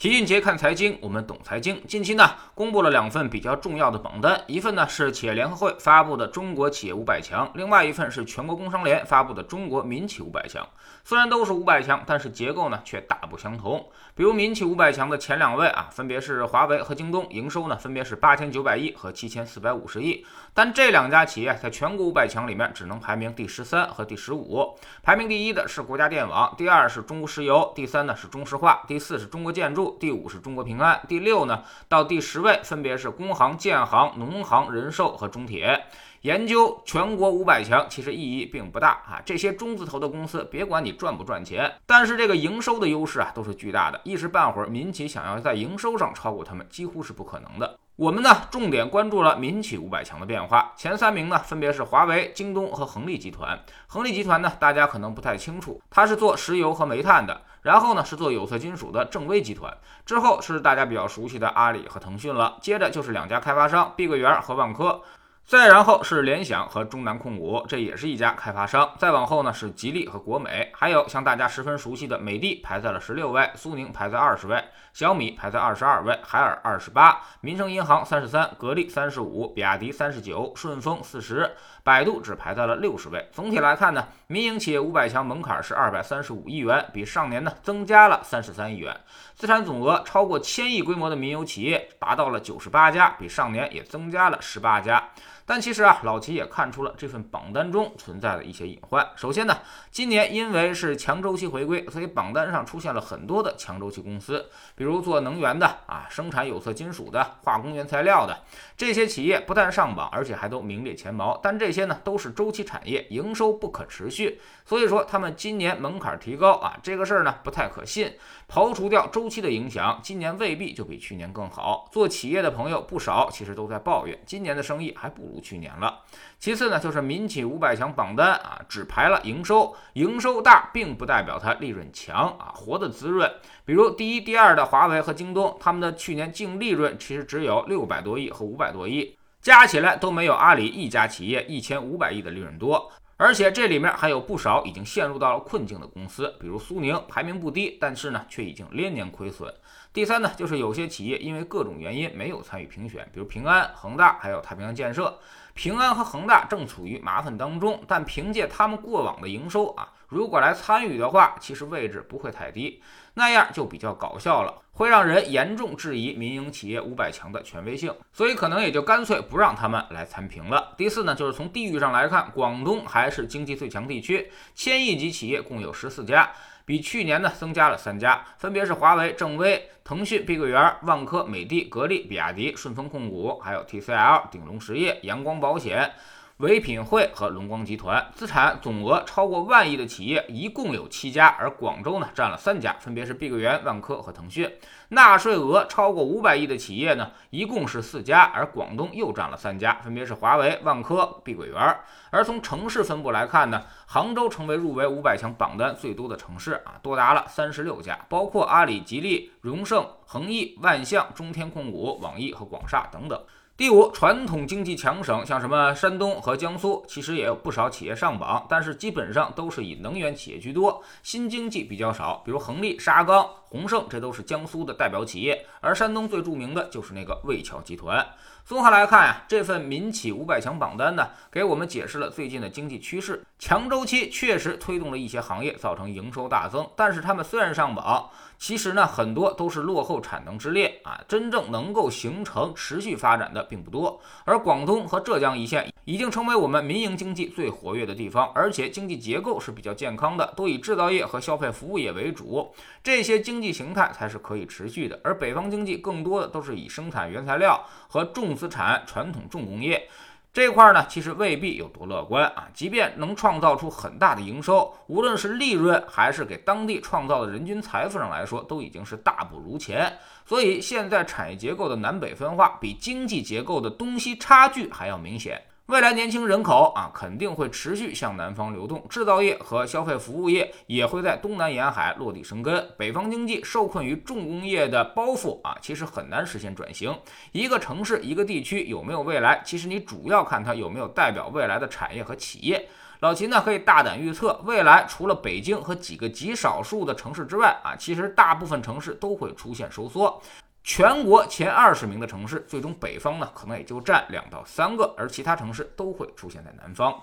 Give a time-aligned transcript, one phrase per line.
[0.00, 1.78] 齐俊杰看财经，我们懂财经。
[1.86, 10.66] 近期呢，公布了两份比较重要的榜单，一份呢是企业联合会发布的中国企业五百强，另外一份是全国工商联发布的中国民企五百强。
[11.04, 13.90] 虽然都是五百强，但是结构呢却大不相同。
[14.14, 20.24] 比如民企五百强的前两位啊，分别是华为和京东，营收呢分别是八千九百亿和七千四百五十亿。
[20.54, 24.78] 但这两家企业在全国五百强里面只能排名第十三和第十五。
[25.02, 29.89] 排名第一的是国家电网，第二是中国石油，第三呢是中石化，第四是中国建筑。
[29.98, 35.84] 第五是中国平安，第六呢到第十位分别是工行、建行、农行、人寿和中铁。
[36.22, 47.78] 研究全国五百强其实意义并不大啊，这些中字头的公司，别管你赚不赚钱，但是这个营收的优势啊都是巨大的，一时半会儿民企想要在营收上超过他们几乎是不可能的。
[47.96, 53.58] 我们呢重点关注了民企五百强的变化，前三名呢分别是华为、京东和恒力集团。
[53.86, 57.40] 恒力集团呢大家可能不太清楚，它是做石油和煤炭的。
[57.62, 65.00] 然后呢，是做有色金属的正威集团，之后是大家比较熟悉的阿里和腾讯了，接着就是两家开发商碧桂园和万科。
[65.46, 68.88] 再然后是联想和中南控股，这也是一家开发商。
[68.98, 74.62] 再往后呢是吉利和国美，还有像大家十分熟悉的美的排在了十六位，苏宁排在二十位，
[74.92, 81.50] 小米排在二十二位，海尔二十八，民生银行三十三，格力三十五，比亚迪三十九，顺丰四十，
[81.82, 83.28] 百度只排在了六十位。
[83.32, 88.94] 总体来看呢，民营企业五百强门槛是二百三十五亿元，比上年呢增加了三十三亿元。
[89.34, 95.02] 资产总额超过千亿规模的民营企业达到了九十八家，比上年也增加了十八家。
[95.50, 99.04] 但其实啊，老齐也看出了这份榜单中存在的一些隐患。
[99.16, 99.58] 首先呢，
[99.90, 108.44] 今年因为是强周期回归，所以榜单上出现了很多的强周期公司，比如做能源的啊，生产有色金属的、化工原材料的
[108.76, 111.36] 这些企业，不但上榜，而且还都名列前茅。
[111.42, 118.12] 但这些呢，都是周期产业，营收不可持续，所以说他们今年门槛提高啊，这个事儿呢不太可信。
[118.48, 121.88] 刨除掉周期的影响，今年未必就比去年更好。
[121.90, 125.39] 做企业的朋友不少，其实都在抱怨今年的生意还不如。
[125.40, 126.00] 去年了。
[126.38, 133.30] 其次呢，就是民企五百强榜单啊，只排了营收，营收大并不代表它利润强啊，活得滋润。
[133.64, 142.90] 比如第一、第二的华为和京东，他们的去年净利润其实只有六百多亿和五百多亿，加起来都没有阿里一家企业一千五百亿的利润多。
[143.22, 149.54] 而且这里面还有不少已经陷入到了困境的公司，比如苏宁，排名不低，但是呢，却已经连年亏损。
[149.92, 155.18] 第三呢，就是有些企业因为各种原因没有参与评选，比如平安、恒大，还有太平洋建设。
[155.60, 162.82] 平安和恒大正处于麻烦当中，但凭借他们过往的营收啊，如果来参与的话，其实位置不会太低，
[163.12, 170.72] 那样就比较搞笑了，会让人严重质疑民营企业五百强的权威性，所以可能也就干脆不让他们来参评了。
[170.78, 176.32] 第四呢，就是从地域上来看，广东还是经济最强地区，千亿级企业共有十四家。
[176.70, 185.90] 比去年呢增加了三家，分别是华为、正威、腾讯、碧桂园、万科、美的、格力、比亚迪、顺丰控股，还有 TCL、鼎龙实业、阳光保险。
[186.36, 194.50] 唯品会和龙光集团资产总额超过万亿的企业一共有七家，而广州呢占了三家，分别是碧桂园、万科和腾讯。
[194.88, 201.76] 纳税额超过五百亿的企业呢一共是四家，而广东又占了三家，分别是华为、万科、碧桂园。
[202.10, 213.20] 而从城市分布来看呢，杭州成为入围五百强榜单最多的城市啊，多达了三十六家，包括阿里、吉利、荣盛、恒毅、万象、中天控股、网易和广厦等等。
[213.60, 228.02] 第五，传统经济强省，像什么山东和江苏，其实也有不少企业上榜，但是基本上都是以能源企业居多，新经济比较少，比如恒力、沙钢、宏盛，这都是江苏的代表企业，而山东最著名的就是那个魏桥集团。
[228.46, 233.22] 综合来看呀，这份民企五百强榜单呢，给我们解释了最近的经济趋势。
[233.38, 238.08] 强周期确实推动了一些行业造成营收大增，但是他们虽然上榜。
[238.38, 244.00] 其实呢，很多都是落后产能之列啊，真正能够形成持续发展的并不多。
[244.24, 254.98] 而广东和浙江一线已经成为我们民营经济最活跃的地方，而且经济结构是比较健康的，都以制造业和消费服务业为主，这些经济形态才是可以持续的。
[255.02, 259.88] 而北方经济更多的都是以生产原材料和重资产传统重工业。
[260.32, 262.48] 这块儿呢，其实未必有多乐观啊。
[262.54, 269.92] 即便能创造出很大的营收，无论是利润还是给当地创造的人均财富上来说，都已经是大不如前。
[270.24, 275.42] 所以现在产业结构的南北分化，比经济结构的东西差距还要明显。
[275.70, 282.68] 未来年轻人口啊，肯定会持续向南方流动，制造业和消费服务业也会在东南沿海落地生根。
[282.76, 286.92] 北方经济受困于重工业的包袱啊，其实很难实现转型。
[287.30, 292.68] 一个城市、一个地区有没有未来，其实你主要看它有没有代表未来的产业和企业。
[292.98, 300.20] 老秦呢可以大胆预测，未来除了北京和几个极少数的城市之外啊，其实大部分城市都会出现收缩。
[300.62, 306.94] 全国前二十名的城市，最终北方呢可能也就占两到三个，而其他城市都会出现在南方。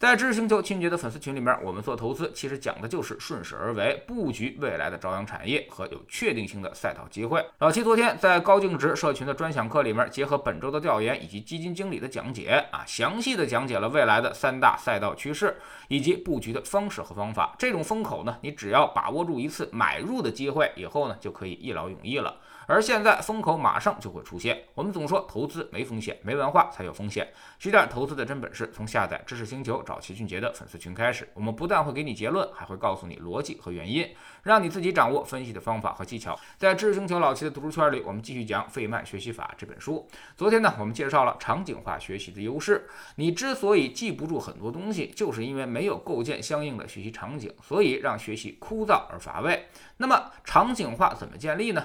[0.00, 7.44] 在知识星球清洁的粉丝群里面，我们做投资其实讲的就是顺势而为，布局未来的朝阳产业和有确定性的赛道机会。
[7.58, 15.54] 老七昨天在高净值社群的专享课里面，结合本周的调研以及基金经理的讲解啊，详细的讲解了未来的三大赛道趋势
[15.88, 17.54] 以及布局的方式和方法。
[17.58, 22.34] 这种风口呢，你只要把握住一次买入的机会，以后呢就可以一劳永逸了。
[22.66, 24.56] 而现在风口马上就会出现。
[24.74, 27.28] 我们总说投资没风险，没文化才有风险。
[27.58, 31.28] 学点投资的真本事，从下载知识星球找齐俊杰的粉丝群开始。
[31.34, 34.08] 我们不但会给你结论，还会告诉你逻辑和原因，
[34.44, 36.38] 让你自己掌握分析的方法和技巧。
[36.56, 40.08] 在知识星球老齐的读书圈里，我们继续讲《费曼学习法》这本书。
[40.36, 42.88] 昨天呢，我们介绍了场景化学习的优势。
[43.16, 49.66] 你之所以记不住很多东西，就是因为没有构建相应的学习场景，所以让学习枯燥而乏味。
[49.96, 51.84] 那么场景化怎么建立呢？